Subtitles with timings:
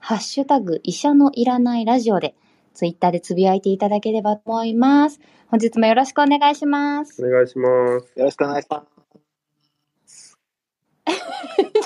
[0.00, 2.34] ハッシュタグ医者のいらないラジオで
[2.72, 5.20] ツイッターでつぶやいていただければと思います。
[5.48, 7.22] 本日もよろしくお願いします。
[7.24, 8.18] お願いします。
[8.18, 10.38] よろしくお願いします。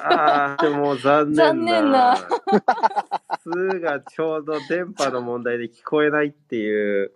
[0.02, 1.44] ああでも残念な。
[1.44, 2.16] 残念な。
[3.42, 7.12] 数がちょうど電波の問題で聞こえないっていう。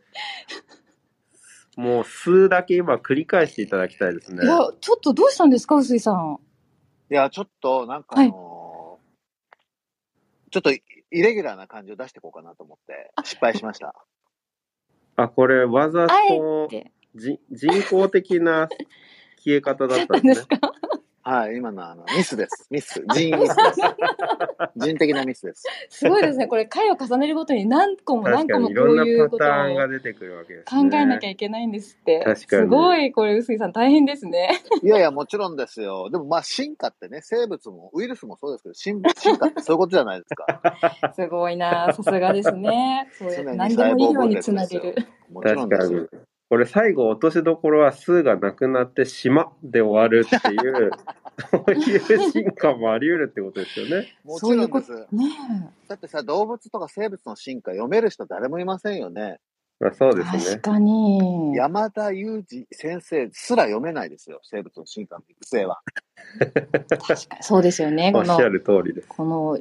[1.77, 4.45] もう数だけ今繰り返していただきたいですね。
[4.45, 6.41] いや、ちょっとどうしたんですか、臼井さん。
[7.11, 8.58] いや、ちょっと、なんかあのー
[10.51, 13.95] ちょっとイレギュラーな感じを出していこうかなと思って、失敗しました。
[15.17, 16.69] あこれわざあと。
[17.15, 18.69] じ人工的な
[19.43, 20.73] 消え方だったんですね何ですか
[21.29, 22.67] はい、今のあの、ミスです。
[22.71, 23.05] ミス。
[23.13, 23.81] 人ミスです。
[24.77, 25.65] 人的なミスです。
[25.91, 26.47] すごいですね。
[26.47, 32.21] これ、回を重ねるごとに何個も何個もこにいろんなういうことパターンをが出てくるわけです考ねえなきゃいけないんですって。
[32.25, 34.63] 確かにすごい、これ、臼井さん大変ですね。
[34.83, 36.09] いやいや、もちろんですよ。
[36.09, 41.13] でもまあ、進化ってね、生物も、ウイルスもそうですけど、進進化ってそういうことじゃないですか。
[41.15, 43.07] すごいなさすがですね。
[43.19, 44.95] そう何でも医療につなげる。
[45.31, 46.23] もちろんですよ確かに。
[46.49, 50.91] これ最後落としどころは数がなくなって島で終わるっていう、
[51.51, 54.17] そういう進化もあり得るってことですよね。
[54.25, 55.07] もちろんです。
[55.13, 55.29] ね
[55.89, 59.41] だってさ、動物とか生物の進化読める人誰もいませんよね。
[59.79, 60.61] まあそうで確すね。
[60.61, 61.55] かに。
[61.55, 64.41] 山田裕二先生すら読めないですよ。
[64.43, 65.81] 生物の進化の育成は。
[66.89, 67.43] 確かに。
[67.43, 68.11] そうですよね。
[68.13, 69.09] こ のおっしゃ、る通りです。
[69.09, 69.59] この、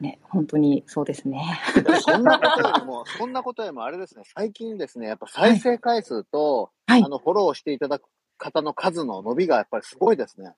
[0.00, 1.60] ね、本当にそうですね。
[2.00, 8.08] そんなことよりも、 そんなことよりもあれですね、最近ですね、やっぱ再生回数と、はいあの、フォローしていただく
[8.38, 10.54] 方の数の伸びがやっぱりすごいですね。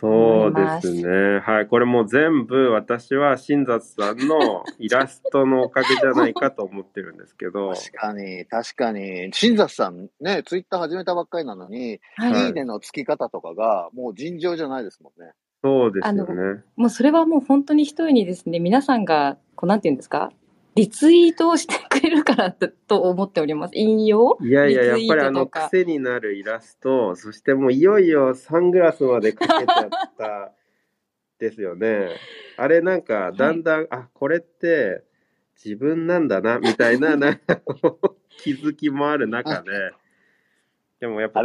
[0.00, 1.40] そうですね。
[1.40, 1.66] はい。
[1.66, 7.72] これもう全部私は新雑さんのイラストのおかげじゃないかと思ってるんですけど。
[7.74, 9.30] 確かに、確かに。
[9.32, 12.46] 新雑さんね、ツイッター始めたばっかりなのに、はい。
[12.46, 15.32] いいねの付き方とかが、もう尋常じゃないですもんね。
[15.62, 16.22] そうですね。
[16.76, 20.30] もうそれはもう本当に一重にですね、皆さんが、こうなんていうんですか？
[20.76, 23.72] リツイートをしてくれるからだと思っております。
[23.74, 24.38] 引用？
[24.40, 30.52] いやいや、やっぱりあの癖になるイラスト、そしてもういよいよサングラスまでかけちゃった
[31.40, 32.10] ですよね。
[32.56, 35.02] あれなんかだんだん、あ、これって
[35.64, 37.60] 自分なんだな、みたいななんか
[38.38, 39.90] 気づきもある中で、
[41.00, 41.44] でもやっぱ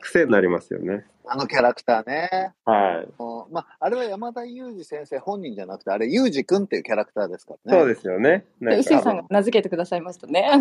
[0.00, 1.06] 癖になりますよね。
[1.26, 2.52] あのキャラクターね。
[2.64, 3.08] はい。
[3.50, 7.78] まあ、あれは山田裕二先生本人じゃなくて、あれ、裕二くんっていうキャラクターですからね。
[7.78, 8.44] そうですよね。
[8.60, 10.50] 臼井かさんが名付けてくださいましたね。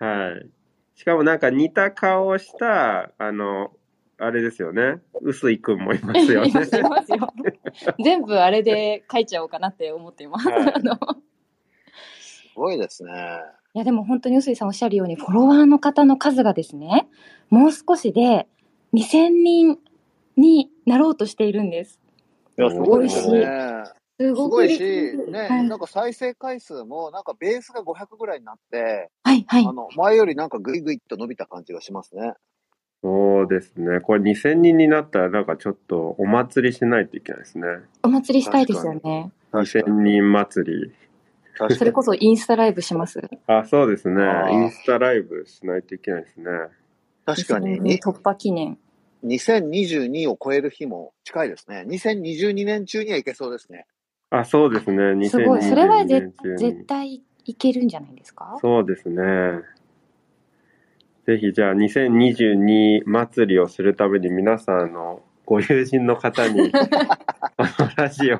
[0.00, 0.48] はい。
[0.96, 3.72] しかもなんか似た顔をした、あの、
[4.18, 5.00] あれですよね。
[5.20, 6.48] 臼井くんもいますよね。
[6.48, 7.32] いますいますよ。
[8.02, 10.48] 全部あれで書いちゃおうかなって思っています。
[10.48, 10.72] はい
[12.20, 13.12] すごいですね。
[13.74, 17.08] いやでも本当に臼井さんおっしゃるようにフォロワーの方の数がですね、
[17.48, 18.46] もう少しで
[18.92, 19.78] 2000人
[20.36, 21.98] になろうとしているんです。
[22.58, 29.72] いや、すごいですごいし、ですね、はいなんか再生回数も、なんかベースが500ぐらいになって、はいはいあ。
[29.72, 32.34] の、前よりなんかグイグイっと伸びた感じがしますね。
[33.02, 34.00] そうですね。
[34.00, 37.66] これ2000人になったらなんかちょっとお祭りしないといけないですね。
[38.02, 39.32] お祭りしたいですよね。
[39.52, 40.92] 2000人祭り。
[41.58, 43.20] 確それこそインスタライブします？
[43.46, 46.46] あ、そうですねインスタライブしないといけないですね。
[47.24, 48.78] 確かにに、突破記念。
[49.24, 51.84] 2022を超える日も近いですね。
[51.88, 53.86] 2022年中にはいけそうですね。
[54.30, 55.28] あ、そうですね。
[55.28, 55.62] すごい。
[55.62, 58.58] それは2022ぜ年中に絶対いけるんじゃないですか？
[58.60, 59.62] そうですね。
[61.26, 66.78] ぜひじゃあ2022祭りをするために皆さんあのご友人の方に こ
[67.58, 68.38] のラジオを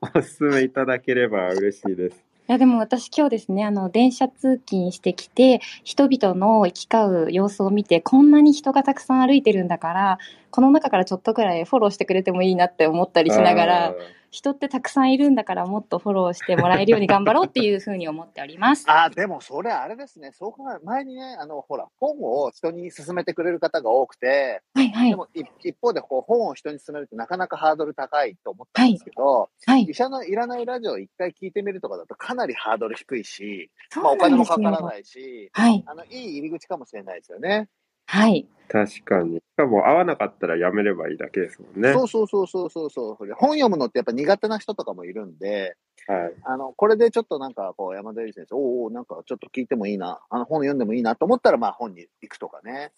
[0.00, 2.24] お勧めいただければ嬉しいです。
[2.46, 10.18] いやでも私今日ですね、あの、電車通勤してきて、人々の行き交う様子を見て、こんなに人がたくさん歩いてるんだから、
[10.54, 13.94] この中からちょっとくらいフォローしてくれてもいいなって思ったりしながあら、
[14.30, 18.84] 人ってたくさんいるんだからもっとフォローしてもらえるように頑張ろうっていうふうに思っております。
[18.86, 20.30] あ、でもそれあれですね。
[20.30, 25.10] そう考え、前にね、あの、ほら、本を人に勧めてくれる方が多くて、はいはい。
[25.10, 29.92] でも一一方でこう本を人に勧めるってなかなかハードル高いと思ったんですけど、はい医。
[29.92, 34.54] 者のいらないラジオを一回聞いてみるとかだとかなりハードル低いし、まあお金もか。
[34.54, 35.82] からないし、はい。
[35.84, 37.68] あの、いい入り口かもしれないですよね。
[38.06, 38.46] はい。
[38.68, 39.36] 確かに。
[39.36, 41.92] しかも合わなかったらやめればいいだけですもんね。
[41.92, 43.16] そうそうそうそうそうそう。
[43.36, 46.34] 本読むのってやっぱ苦手な人とかもいるんで、はい。
[46.44, 52.92] あの、これでちょっとなんか、こう、山田裕二先生、おうおうなんかちょっと聞いてもいいな、あの、本読んでもいいなと思ったら、まあ、本に行くとかね。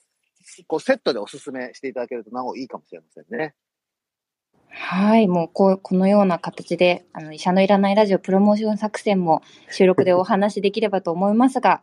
[0.66, 3.54] こう、セットでおすすめしていただけると、なおいいかもしれませんね。
[4.68, 5.28] はい。
[5.28, 11.82] もう、こう、このような形で、あの、医者のいらないラジオプロモーション作戦も収録でお話しできればと思いますが、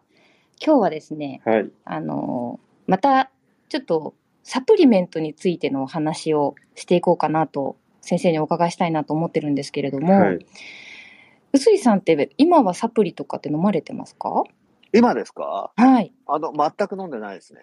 [0.63, 1.71] 今日はですね、はい。
[1.85, 3.31] あの、また、
[3.69, 4.13] ちょっと、
[4.43, 10.45] サプリメントについてのお話をしていこうかなと、先生にお伺いしたいなと思ってるんですけれども、はい。
[11.53, 14.43] 臼井さんって今はサプリとかって飲まれてますか？
[14.91, 15.71] 今ですか？
[15.75, 16.11] はい。
[16.27, 17.61] あの、全く飲んでないですね。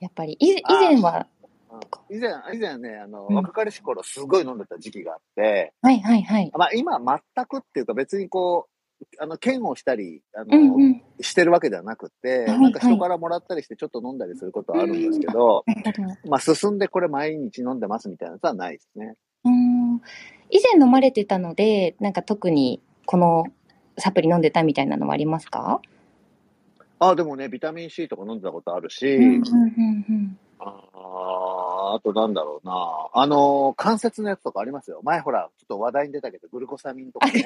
[0.00, 1.26] やっぱり、以以前は、
[1.70, 6.52] うん以前、以前ね、あの、うん若かりし頃すごい飲んでた時期があって、はいはいはい。
[6.54, 8.71] まあ今全くっていうか別にこう、
[9.18, 11.02] あの、剣をしたり、あの、うんうん。
[11.20, 15.64] してるわけではなくて、はいなんか人からもらったりしてちょっと飲んだりすることはあるんですけど。
[16.28, 19.14] まあ進んでこれ毎日飲んでますみたいなやつはないですね。
[19.44, 20.00] うーん
[20.50, 23.44] 以前飲まれてたので、なんか特にこの
[23.98, 25.80] サプリ飲んでたみたいなのはありますか？
[26.98, 29.42] あ、でもね、ビタミン C とか飲んでたことあるし、うんうん
[30.08, 31.61] うんあー
[31.94, 33.08] あとなんだろうな。
[33.12, 35.00] あの、関節のやつとかありますよ。
[35.02, 37.44] 前ほら、ちょっと話題に出たけど、グルコサミンとかね。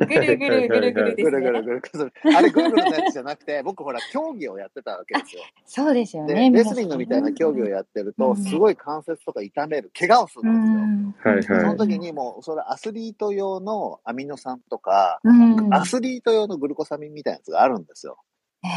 [0.00, 0.08] うん。
[0.08, 1.62] ぐるぐるぐるぐるですぐるぐるね。
[1.62, 2.12] ぐるぐる。
[2.36, 5.42] あれ、ぐるぐるのやつじゃなくて、僕ほら、競技をやってたわけですよ。
[5.64, 6.50] そうですよで、ね。
[6.50, 10.74] レスリングみたいな競技をやってると、うんすごい関節とか痛める、怪我をすうるんですよ。
[10.74, 11.14] ん。
[11.18, 15.74] はいはいその時にもう、それアスリート用のアミノ酸とか、うん。
[15.74, 18.18] アスリート用のグルコサミンみたいなやつがあるんですよ。
[18.62, 18.68] へ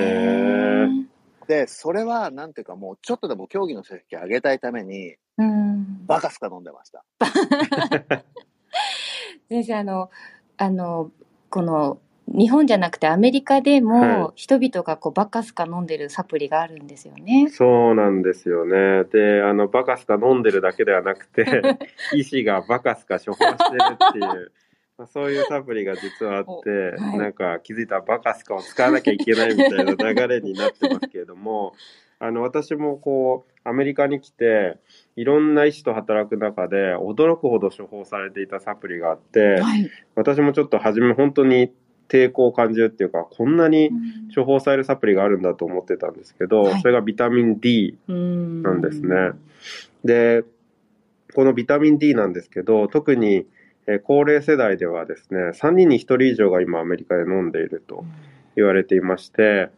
[0.00, 1.07] へー
[1.48, 6.06] で、それは、なんていうかもう、ちょっとでも競技の成績上げたいために、うん。
[6.06, 7.04] バカスカ飲んでました。
[9.48, 10.10] 先生、あの、
[10.58, 11.10] あの、
[11.48, 17.48] この、日本じゃなくてアメリカでもは人々がこうバカスカ飲んでるサプリがあるんですよね。
[17.50, 19.04] そうなんですよね。
[19.04, 21.78] で、あの、バカスカ飲んでるだけではなくて、
[22.12, 24.52] 医師がバカスカ処方してるっていう、
[24.98, 26.50] まあ、そういうサプリが実はあって、
[26.98, 31.72] おはいなんか気づいたらバカスカを使わなきゃいけないみたいな流れになってますけれども、
[32.18, 34.78] あの、私もこう、アメリカに来て、
[35.14, 39.88] いろんな医師と働く中で、驚くほど処方されていたサプリがあって、はい。
[40.16, 41.72] 私もちょっと初め本当に
[42.08, 43.90] 抵抗を感じるっていうか、こんなに
[44.34, 49.30] 処方されるサプリがあるんだと思ってたんですけど、はいそれがビタミン D うんなんですね。
[50.04, 50.42] で、
[51.34, 53.46] このビタミン D なんですけど、特に
[53.88, 58.04] えー高齢世代ではですね、3人に1人以上が今アメリカで飲んでいると
[58.54, 59.70] 言われていまして、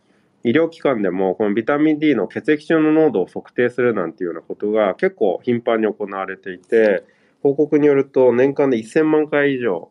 [0.43, 7.05] 医療機関でもこのビタミン D の血液中の濃度を測定するなんていうようなことが結構頻繁に行われていて、
[7.43, 9.91] 報告によると年間で1000万回以上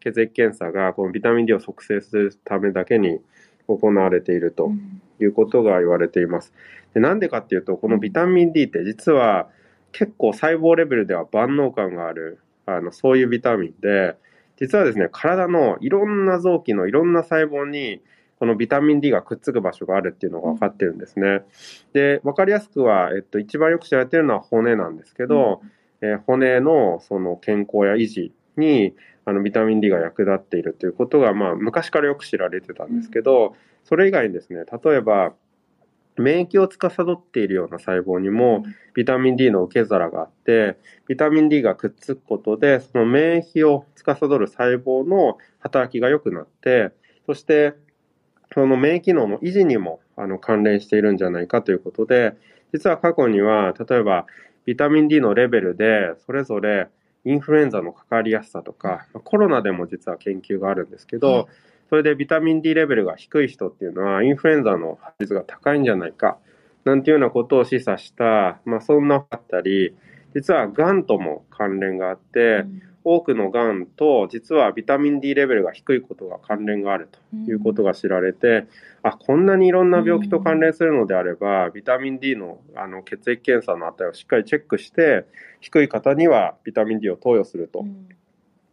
[0.00, 3.18] 血液検査がこのビタミン D を測定するためだけに
[3.66, 6.52] 行われているとうんいうことが言われています。
[6.92, 9.48] でなんでかっていうと、このビタミン D って実は
[9.92, 14.16] 結構細胞レベルでは万能感がある、あの、そういうビタミンで、
[14.56, 18.02] 実はですね、体のいろんな臓器のいろんな細胞に、
[18.38, 21.42] このビタミン D がくっつく場所があるっていうのが分かってるんですね。
[21.92, 25.62] で、分かりやすくは、えっと、一番よく知られてるのは骨なんですけど、
[26.00, 28.94] えー骨のその健康や維持に、
[29.24, 35.34] あの、ビタミン D が役立っているということが、まあ、昔からよく知られてたんですけど、それ以外にですね、例えば、
[36.22, 40.76] 免疫を司っているような細胞にも、ビタミン D の受け皿があって、
[41.06, 46.90] ビタミン D がくっつくことで、その免疫を司る細胞の働きが良くなって、
[47.26, 47.74] そして、
[48.52, 52.34] その免疫機能の維持にもあの関連しているんじゃないかということで、
[52.72, 54.26] 実は過去には、例えば、
[54.64, 56.88] ビタミン D のレベルで、それぞれ
[57.24, 61.46] インフルエンザのかかりやすさとか、まあコロナでも実は研究があるんですけど、はい
[61.88, 66.38] それでビタミン D レベルが低い人っていうのは、インフルエンザの発率が高いんじゃないか、
[66.84, 69.94] なんていうようなことを示唆した、まあそんなあったり、
[70.34, 72.64] 実はがんとも関連があって、
[73.04, 78.66] 多くのがんと実はビタミン D レベルが低いことが関連があるということが知られて、
[79.02, 85.24] あこんなにいろんな病気と関連するのであれば、ビタミン D のあの血液検査の値をしっかりチェックして
[85.60, 87.86] 低い方にはビタミン D を投与すると、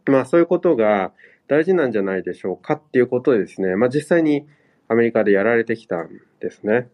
[0.04, 1.12] まあそういうことが
[1.48, 4.46] 大事なんじゃないでしょうかっていうことでですね、まあ実際に
[4.88, 6.08] アメリカでやられてきたん
[6.40, 6.88] ですね。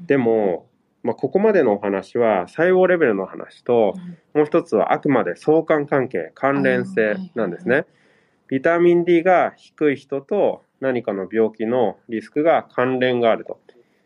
[0.00, 0.66] でも、
[1.02, 3.94] まあ、ここまでのお話は細胞レベルの話と、
[4.34, 7.86] もう一つはあくまで相関関係、関連性なんですね。
[8.48, 13.58] ビタミン D が低い人と何かの病気のリスクが関連があると。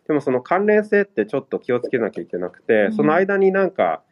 [0.06, 4.02] でもその関連性ってちょっと気をつけなきゃいけなくて、その間になんか、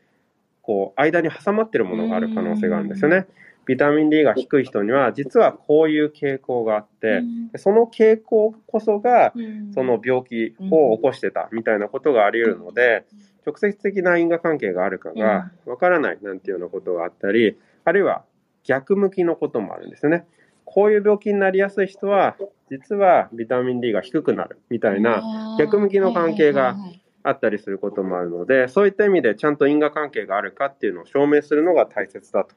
[0.63, 3.27] こう、間に挟まってるものがある可能性があるんですよね。
[3.67, 7.23] ビタミン D が低い人には実はこういう傾向があって、
[7.57, 9.33] その傾向こそが
[9.75, 13.05] その病気を起こしてたみたいなことがあり得るので、
[13.47, 18.25] 直接的な因果関係があるかがわからないなんていうようなことがあったり、あるいは
[18.65, 20.27] 逆向きのこともあるんですよね。
[20.65, 22.37] こういう病気になりやすい人は、
[22.71, 26.77] 実はビタミン D が低くなるみたいな逆向きの関係が
[27.23, 32.55] あったりすることもあるので、そういった意味でちゃんと因果関係があるかっていうのを証明するのが大切だと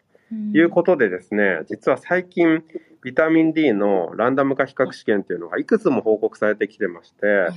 [0.54, 2.63] いうことでですね、実は最近
[3.04, 7.48] ビタミン D のランダム化比較試験っていうのがいくつも報告されてきてまして、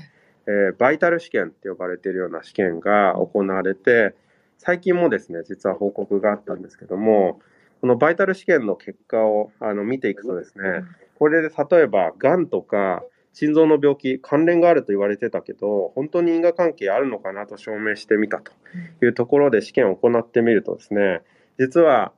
[0.46, 4.14] えーバイタル試験って呼ばれているような試験が行われて、
[4.58, 7.40] 最近もですね、実は報告があったんですけども、
[7.80, 10.84] このバイタル試験の結果をあの見ていくとですね、
[11.18, 13.02] これで例えば、がんとか
[13.32, 18.52] 心臓の病気、関連があると言われてたけど、本当に因果関係あるのかなと証明してみたと
[19.04, 21.20] いうところで試験を行ってみるとですね、
[21.58, 22.12] 実は、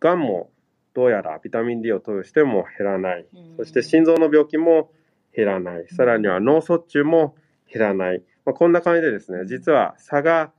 [0.00, 0.50] がんも
[0.94, 3.26] どうやらビタミン D を投与しても減らない。
[3.56, 4.90] そして心臓の病気も
[5.34, 5.86] 減らない。
[5.88, 7.34] さらには脳卒中も
[7.72, 8.22] 減らない。
[8.44, 10.52] まあ、こんな感じでですね、実は差が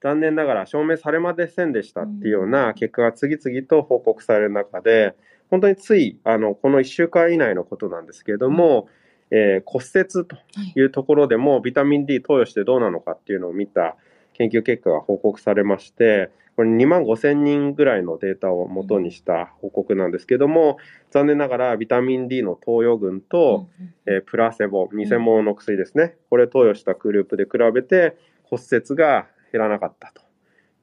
[0.00, 5.14] 残念ながら証明されませんでしたっていうような結果が次々と報告される中で、
[5.50, 8.88] 本当につい、あの、この1週間以内のことなんですけれども、
[9.30, 10.36] えー骨折と
[10.76, 13.96] いうところでもビタミン D 投与してどうなのかっていうのを見た
[14.38, 20.78] 研究結果が報告されまして、これ2万5千人ぐらいのデータを元にした報告なんですけども、
[21.10, 23.68] 残念ながらビタミン D の投与群と、
[24.06, 30.26] えープラセボ、偽物の薬ですね、これ投与したグループで比べて骨折が減らなかったと。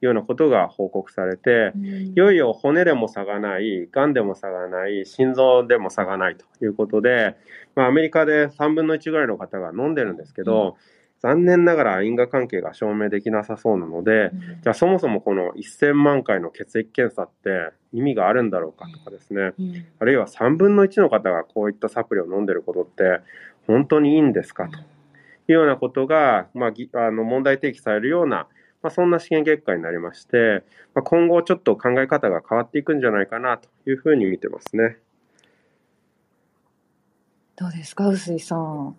[0.02, 7.36] いうようなことが報告されて、いよいよ骨でも差がない、がんでも差がない、心臓でも差がないということで、
[7.74, 10.76] まあ、アメリカで3分の1ぐらいの方が飲んでるんですけど、
[11.24, 14.30] 残念ながら因果関係が証明できなさそうなので、
[14.62, 19.54] じゃあそもそもこの1000万回の血液検査って意味があるんだろうかとかですね、
[20.00, 23.22] あるいは3分の1の方がこういったサプリを飲んでることって
[23.66, 24.82] 本当にいいんですかとい
[25.48, 28.46] うようなことが、まあ、ぎあの問題提起されるような、
[28.82, 30.62] まあ、そんな試験結果になりまして、
[30.94, 34.98] まあ、今後ちょっと考え方が変わっていくんじゃないかなというふうに見てますね。
[37.56, 38.96] どうですか、臼井さん。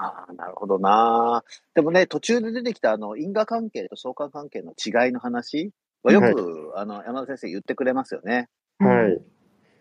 [0.00, 1.44] ああ、なるほどな。
[1.74, 8.48] でもね、途中で出てきたあの因果関係と相関関係の違いの話はよく、あの山田先生言ってくれますよね。
[8.78, 9.20] はい。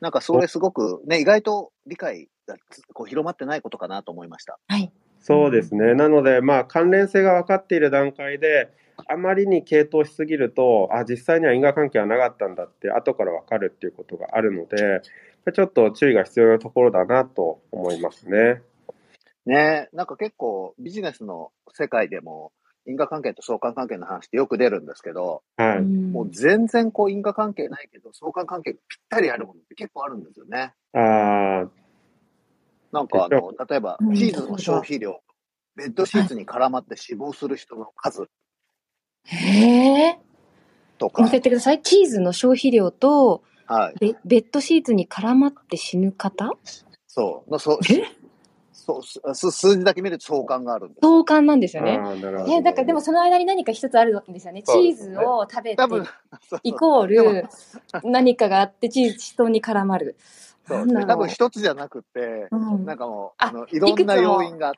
[0.02, 4.60] なんかそれすごくね、意外と理解がつこう広まってないことかなと思いました。
[4.68, 4.92] はい。
[5.22, 5.94] そうですね。
[5.96, 8.70] なので、まあ、関連性が分かっている段階で、
[9.08, 15.02] あまりに傾倒しすぎると、あ、実際には因果関係はなかったんだって、後から分かるっていうことがあるので、
[15.54, 18.62] ちょっと注意が必要なところだなと思いますね。
[19.50, 19.90] ね。
[19.92, 22.54] なんか結構ビジネスの世界でも
[22.86, 25.82] 因果関係と相関関係の話ってよく出るんですけど、はい。
[25.82, 30.74] もう全然こう因果関係ないけど相関関係がぴったりあるものって結構あるんですよね。
[30.94, 31.70] ああ、
[32.92, 34.16] なんかあの、例えばうん。
[34.16, 35.20] チーズの消費量、
[35.76, 38.30] ベッドシーツに絡まって死亡する人の数。
[39.26, 40.20] へえ。
[40.98, 41.22] とか。
[41.22, 41.82] もう一回、言ってください。
[41.82, 46.58] チーズの消費量とはい、ベベッドシーツに絡まって死ぬ方？
[47.06, 47.80] そう、のそう。
[47.88, 48.02] え？
[48.90, 48.98] そ
[49.30, 51.00] うす数字だけ見ると相関があるんです。
[51.02, 52.00] 相関なんですよね。
[52.02, 52.54] あーなるほど。
[52.54, 54.64] え、だからでもその間に何か一つあるんですよね。
[54.64, 55.84] チーズを食べて
[56.64, 57.46] イコール
[58.04, 60.16] 何かがあってチーズ人に絡まる。
[60.68, 64.74] そうなんだろう多分一つじゃなくて、うんなんかもう、ああのいろんな要因があっ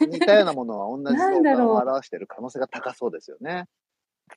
[0.00, 3.66] て、似たようなものは同じ相関を表している可能性が高そうですよね。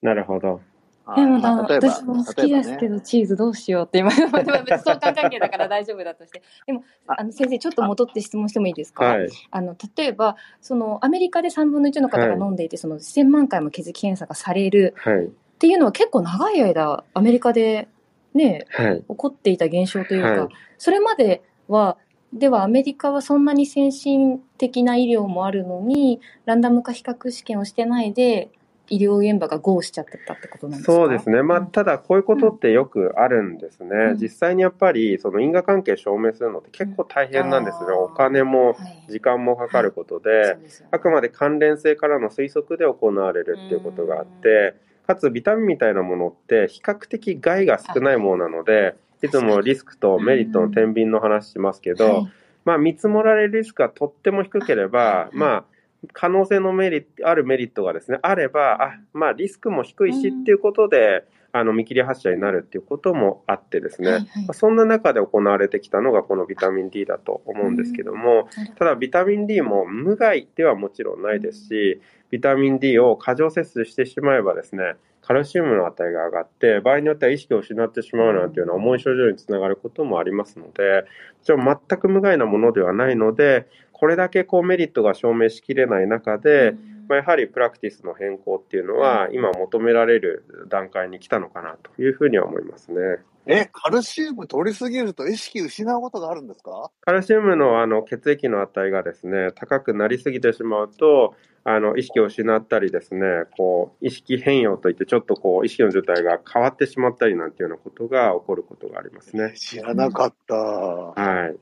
[0.01, 0.62] なるほど。
[1.05, 6.41] はいでもな、まあ私も好きですけど、チーズどうしようって今、相関関係だから大丈夫だとして。
[6.65, 9.27] でも、ああの先生、ちょっと戻って質問してもいいですか、はい。
[9.51, 15.25] あの例えば、そのアメリカで3分の1の方が飲んでいて、その1000万回も血液検査がされるはい。
[15.25, 15.29] っ
[15.60, 17.88] ていうのは結構長い間、アメリカで
[18.33, 19.00] ね、はい。
[19.01, 21.98] 起こっていた現象というか、はいそれまでは、
[22.33, 28.50] ではアメリカはそんなに先進的な医療もあるのに、ランダム化比較試験をしてないで、
[28.89, 30.93] 医療現場がゴーしちゃってたってことなんですか？
[30.93, 31.41] そうですね。
[31.41, 31.67] まあ、うん。
[31.67, 33.89] ただ、こういうことってよくあるんですね。
[33.89, 34.17] うん。
[34.17, 37.95] 実際にやっぱり、その因果関係証明するのって結構大変なんですよね。
[37.95, 39.11] うんお金もはい。
[39.11, 40.89] 時間もかかることそでう、ですよね。
[40.91, 44.75] あくまで関連性からの推測で行われるっていうことがあって、
[45.07, 52.31] かつビタミンみたいなものって比較的害が少ないものなので、いつもリスクとメリットの天秤の話しますけど、はい
[52.65, 55.63] まあ見積もられるリスクがとっても低ければ、いまあ
[56.12, 64.45] 可能性のメリット、あるメリットがですね、あれば、あ、まあリスクも低いしっていうことで、あの見切り発車になるっていうこともあってですね、はいはい。
[64.45, 81.05] まあそんな中で行われてきたのがこのビタミン D だと思うんですけども、ただビタミン D も無害ではもちろんないですし、ビタミン D を過剰摂取してしまえばですね、カルシウムの値が上がって、場合によっては意識を失ってしまうなんていうような重い症状につながることもありますので、
[81.45, 83.67] 全く無害なものではないので、
[84.03, 86.74] これだけこうメリットが証明しきれない中で、
[87.07, 93.00] まあ、やはりプラクティスの変更っていうのは今求められる段階に来たのかなというふうには思いますね。
[93.45, 96.91] え、カルシウム取りすぎると意識失うことがあるんですか？
[97.00, 101.33] カルシウムのあの血液の値がですね、高くなりすぎてしまうと、
[101.63, 109.53] あの意識を失ったりですね、こう意識変容といってちょっとこう意識の状態が変わってしまったりなんていうようなことが起こることがありますね。
[109.55, 110.55] 知らなかった。
[110.55, 111.55] はい。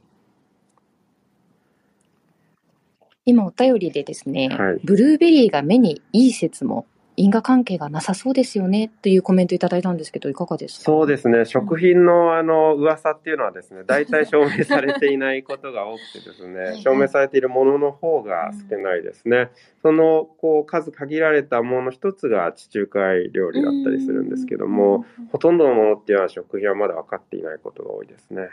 [3.25, 4.79] 今お便りでですね、はい。
[4.83, 6.85] ブルーベリーが目にいい説も
[7.17, 10.85] 因果関係がなさそうですよねというコメントいただいたんですけどいかがですか？
[10.85, 19.49] そうですね、食品のあの噂っていうのはですね、大体証明されていないことが多くてですね、証明されているものの方が少ないですね。
[19.83, 28.49] そのこう数限られたものの一つが地中海料理だったりするんですけども、ほとんどのものっていうのは食品はまだ分かっていないことが多いですね。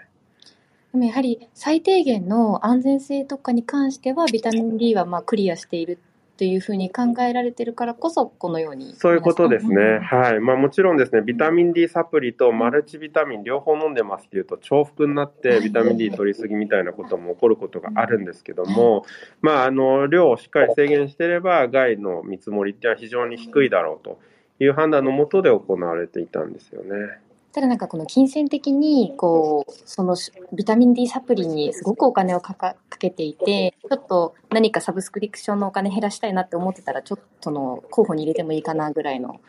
[0.93, 5.99] でもやはり最低限の安全性とかに関してはビタミン D はまあクリアしている
[6.39, 9.75] というふうに考えられてるからこそこのようにそういうことですね。
[9.75, 10.41] うんはい。
[10.41, 19.05] まあもちろんですね、ビタミン D サプリとマルチビタミン両方飲んでますっていうと重複になってビタミン D 取りすぎみたいなことも起こることがあるんですけども、
[19.43, 24.21] まああの量をしっかり制限していれば害の見積もりっていうのは非常に低いだろうと
[24.61, 27.19] いう判断のもとで行われていたんですよね。
[27.59, 30.15] ただなんかこの金銭的にこうその
[30.53, 39.41] ビタミン D サプリにすごくお金をかかかけていてちょっと何かサブスクリプションのお金減らしたいなって思ってたらちょっとその候補に入れてもいいかなぐらいの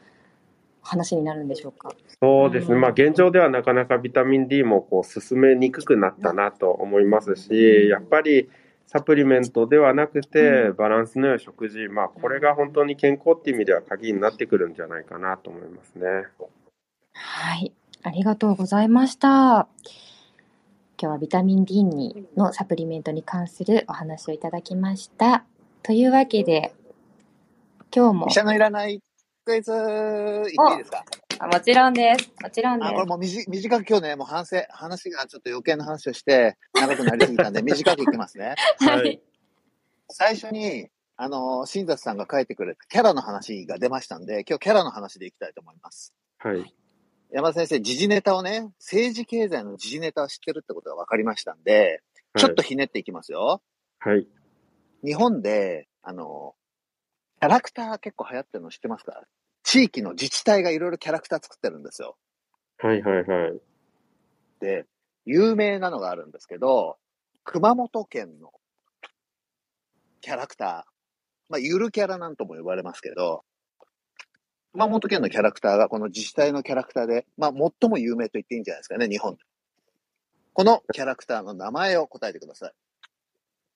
[0.81, 1.91] 話になるんでしょうか？
[2.19, 2.81] そうですね、うん。
[2.81, 8.49] まあ、現状ではなかなかビタミン D もこう進めにくくなったなと思いますし、やっぱり
[8.87, 16.07] サプリメントではなくて、バランスの良い食事、まあ、これが本当に健康っていう意味では鍵になってくるんじゃないかなと思いますね。
[17.21, 19.67] はい、ありがとうございました。
[21.01, 25.45] 今日はビタミン D にのサプリメントに関するお話をいただきました。
[25.83, 26.73] というわけで、
[27.93, 29.01] 今日も医、者のいらない
[29.45, 29.81] クイズ言
[30.41, 31.03] っていいですか？
[31.41, 32.31] あもちろんです。
[32.41, 38.55] もちろんであ、これもう短短く今日ね、もう反省、話がちょっと余計な話をして、長くなりすぎたんで、 短くいきますね。
[38.77, 38.85] す。
[38.85, 39.21] ははいい。
[40.09, 46.13] 最初に、あの、新雑さんが書いてくれたキャラの話が出ましたんで、今日キャラの話でいきたいと思います。
[46.39, 46.73] はい。
[47.31, 52.01] 山田先生、時事ネタをね、政治経済の時事ネタを知ってるってことが分かりましたんで、
[52.35, 53.61] ちょっとひねっていきますよ。
[53.99, 54.27] はい。
[55.03, 56.55] 日本で、あの、
[57.39, 59.23] キャラクター結構流行ってるの知ってますか？
[59.63, 62.17] 地域の自治体がいろいろキャラクター作ってるんですよ。
[62.79, 63.01] はい。
[63.01, 63.23] はい。
[63.23, 63.61] はい。
[64.59, 64.85] で、
[65.25, 66.97] 有名なのがあるんですけど、
[67.43, 68.51] 熊本県の
[70.21, 70.91] キャラクター、
[71.49, 73.43] まあ、ゆるキャラなんとも呼ばれますけど、
[74.73, 79.41] 熊本県のキャラクターがこの自治体のキャラクターで、まあ、最も有名と言っていいんじゃないですかね、日本で。
[80.53, 82.73] このキャラクターの名前を答えてください。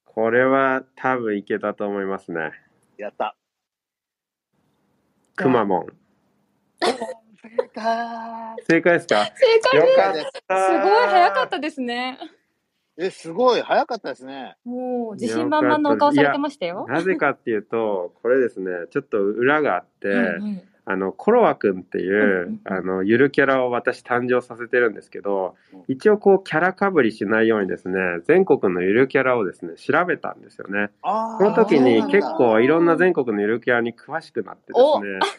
[0.06, 2.52] これは多分いけたと思いますね。
[2.98, 3.36] やった。
[5.36, 5.88] くまモン。
[6.80, 6.94] 正
[7.74, 9.26] 解正解ですか？
[9.26, 10.32] 正解よです。
[10.32, 10.68] かった。
[10.68, 12.20] すごい早かったですね。
[12.98, 14.56] え、すごい、早かったですね。
[14.64, 16.86] もう自信満々のお顔されてましたよ。
[16.88, 30.90] なぜかっていうと、これですね、ちょっと裏があって、うんうんあの、コロワくんっていうあの、ゆるキャラを私誕生させてるんですけどうん、一応こう、キャラかぶりしないようにですね、全国のゆるキャラをですね、調べたんですよね。
[31.02, 34.80] あその時にー結構いろんな全国のゆるキャラに詳しくなってで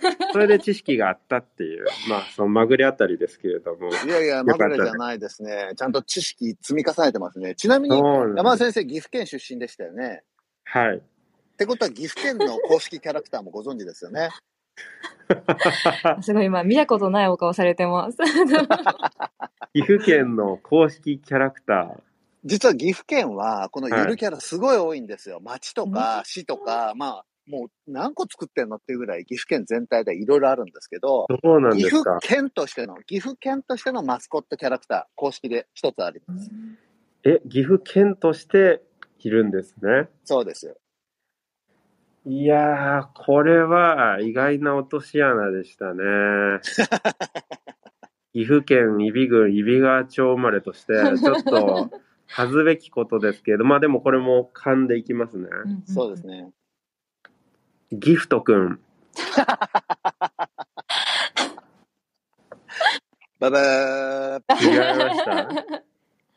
[0.01, 5.73] すね、 それで知識があったっていう、まあ、そのまぐれあたりですけれども、いやいや、まぐれじゃないですね。
[5.77, 7.55] ちゃんと知識積み重ねてますね。
[7.55, 10.23] ちなみに、山田先生、岐阜県出身でしたよね。
[10.65, 10.97] はい。
[10.97, 14.31] ってことは、岐阜県の公式キャラクターもご存知ですよね。
[16.23, 18.19] すごい今見たことないお顔されてます。
[19.75, 22.01] 岐阜県の公式キャラクター。
[22.45, 25.41] 実は岐阜県は、このゆるキャラすごい多いんですよ。
[25.41, 32.35] 町とか市とか、まあ、もう何個作ってんのっていうぐらい岐阜県全体でいろいろあるんですけど、そうなん岐ですか阜。
[32.35, 36.51] 県としての、岐阜県としてのマスコットキャラクター、公式で一つあります。
[37.25, 38.83] え、岐阜県として
[39.21, 40.09] いるんですね。
[40.25, 40.77] そうです。
[42.27, 46.03] いやー、これは意外な落とし穴でしたね。
[48.33, 51.91] 岐阜県揖斐郡揖斐川町生まれとして、ちょっと
[52.27, 55.49] 恥ずべきことですけれど、まあでもこれも噛んでいきますね。
[55.85, 56.51] そうですね。
[57.93, 58.81] ギフトくん。
[63.39, 65.49] ババー違いました？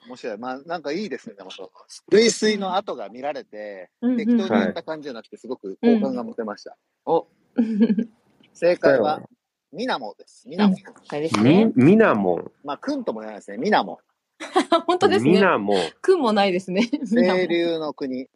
[0.07, 0.37] 面白い。
[0.37, 1.69] まあ、なんかいいですね、でもそう。
[2.11, 6.77] 類推の跡が見られて、うんうん適当にやった感じじゃなくて、すごく好感が持てました。
[7.05, 7.27] お
[8.53, 9.21] 正解は、
[9.71, 10.47] みなもです。
[10.47, 10.75] みなも。
[10.75, 13.57] これですみね。、みなもまあ、くんとも言わないですね。
[13.57, 13.99] みなも。
[14.87, 15.31] 本当ですね。
[15.31, 16.87] みなもくんもないですね。
[17.09, 18.29] 清流の国。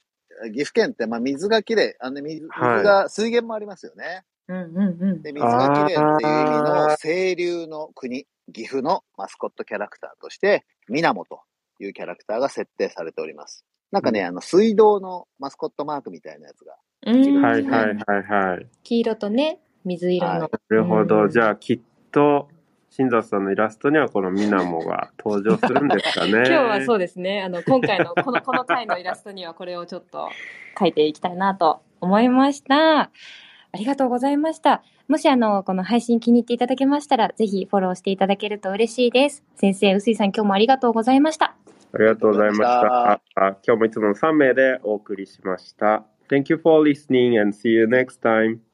[0.53, 1.93] 岐阜県って、まあ、水がきれい。
[1.99, 4.23] あの水水はいが、水源もありますよね。
[4.47, 5.21] うんうんうん。
[5.21, 11.41] で、水がきれいっていう意味のあ清流の国、岐阜のマスコットキャラクターとして、みなもと
[11.83, 13.65] いうキャラクターが設定されております。
[13.91, 16.75] なんかね、あの、水道のマスコットマークみたいなやつが。
[17.07, 18.67] うんはいはいはいはい。
[18.83, 20.33] 黄色とね、水色の。
[20.33, 21.23] はいなるほど。
[21.23, 21.79] うんじゃあ、きっ
[22.11, 22.47] と、
[22.91, 26.31] 新座さんのイラストにはこのみなもが登場するんですかね。
[26.45, 27.41] 今日はそうですね。
[27.41, 30.29] あの、今回のこの、この回のイラストにはこれをちょっと
[30.77, 32.99] 書いていきたいなと思いました。
[32.99, 34.83] ありがとうございました。
[35.07, 39.45] もしあの、この配信気に入っていただけましたら、ぜひフォローしていただけると嬉しいです。
[39.55, 41.55] 先生、臼井さん今日もありがとうございました。
[41.93, 43.21] ありがとうございました。
[43.35, 46.05] 今日もいつもの3名でお送りしました。
[46.29, 48.70] Thank you for listening and see you next time.